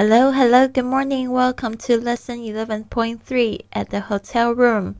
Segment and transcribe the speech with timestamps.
[0.00, 1.30] Hello, hello, good morning.
[1.30, 4.96] Welcome to lesson 11.3 at the hotel room.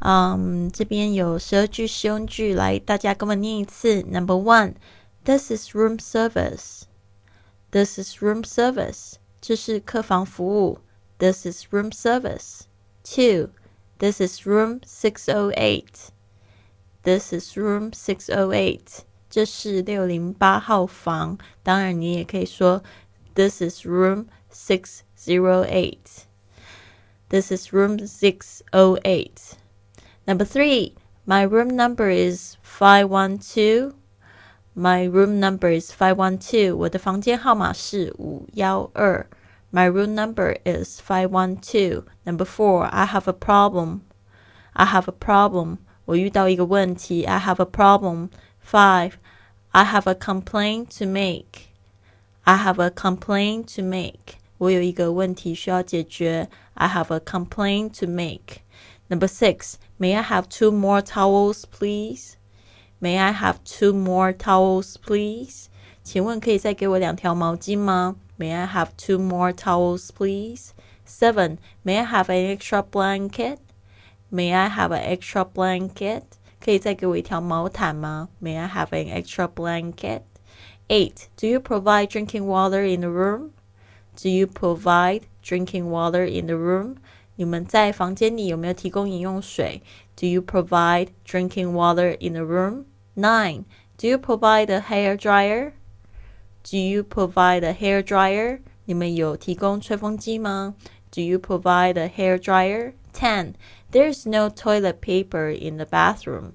[0.00, 4.02] 嗯，这边有十二句实用句，来，大家跟我念一次。
[4.02, 4.74] Number one,
[5.24, 6.82] this is room service.
[7.72, 9.14] This is room service.
[9.40, 10.78] 这是客房服务。
[11.18, 12.60] This is room service.
[13.02, 13.50] Two,
[13.98, 16.10] this is room 608.
[17.02, 19.00] This is room 608.
[19.28, 21.38] 这是六零八号房。
[21.64, 22.82] 当然，你也可以说。
[23.34, 26.26] This is room 608.
[27.28, 29.56] This is room 608.
[30.26, 30.94] Number three,
[31.26, 33.94] my room number is 512.
[34.74, 36.74] My room number is 512.
[36.76, 39.26] 我的房间号码是五幺二。
[39.70, 42.04] My room number is 512.
[42.24, 44.00] Number four, I have a problem.
[44.72, 45.78] I have a problem.
[46.06, 47.24] 我遇到一个问题。
[47.24, 48.30] I have a problem.
[48.64, 49.12] Five,
[49.72, 51.68] I have a complaint to make.
[52.44, 54.36] I have a complaint to make.
[54.58, 56.48] 我有一个问题需要解决。
[56.74, 58.62] I have a complaint to make.
[59.08, 62.34] Number six, may I have two more towels, please?
[63.00, 65.66] May I have two more towels, please?
[66.02, 68.16] 请问可以再给我两条毛巾吗？
[68.38, 70.70] May I have two more towels, please?
[71.06, 73.58] Seven, may I have an extra blanket?
[74.30, 76.22] May I have an extra blanket?
[76.60, 78.28] 可以再给我一条毛毯吗？
[78.42, 80.22] May I have an extra blanket?
[80.92, 81.28] 8.
[81.36, 83.50] Do you provide drinking water in the room?
[84.16, 86.96] Do you provide drinking water in the room?
[87.36, 89.82] 你们在房间里有没有提供饮用水？
[90.16, 92.84] Do you provide drinking water in the room?
[93.14, 93.64] 9.
[93.96, 95.72] Do you provide a hair dryer?
[96.64, 98.60] Do you provide a hair dryer?
[98.86, 100.74] 你们有提供吹风机吗？
[101.10, 102.94] Do you provide a hair dryer?
[103.12, 103.54] 10.
[103.92, 106.52] There's no toilet paper in the bathroom.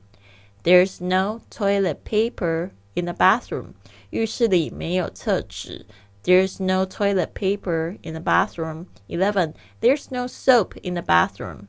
[0.64, 3.74] There's no toilet paper in the bathroom.
[4.12, 5.86] 浴室里没有厕纸。
[6.24, 8.86] There's no toilet paper in the bathroom.
[9.08, 9.54] Eleven.
[9.82, 11.68] There's no soap in the bathroom.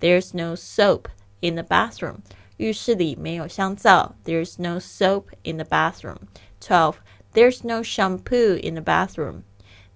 [0.00, 1.08] There's no soap
[1.40, 2.20] in the bathroom.
[2.56, 4.14] 浴室里没有香皂。
[4.24, 6.28] There's no soap in the bathroom.
[6.60, 6.96] Twelve.
[7.34, 9.42] There's no shampoo in the bathroom.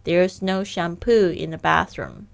[0.04, 2.26] There's no shampoo in the bathroom.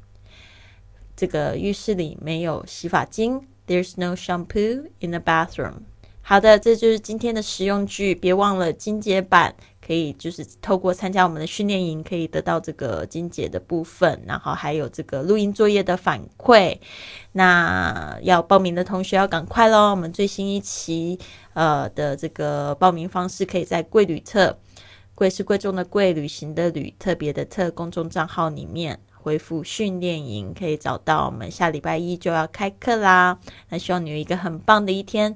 [1.17, 3.47] 这个浴室里没有洗发精。
[3.69, 5.83] There's no shampoo in the bathroom.
[6.24, 8.16] 好的，这就是今天的实用句。
[8.16, 9.54] 别忘了精简版，
[9.86, 16.78] 可以就是透过参加我们的训练营，可以得到这个精简的部分，然后还有这个录音作业的反馈。
[17.34, 19.90] 那要报名的同学要赶快喽！
[19.92, 21.20] 我们最新一期
[21.54, 24.58] 呃的这个报名方式，可以在贵旅特，
[25.16, 33.40] 贵是贵重的贵，旅行的旅，特别的特公众账号里面回复训练营，可以找到我们下礼拜一就要开课啦。
[33.70, 35.36] 那希望你有一个很棒的一天。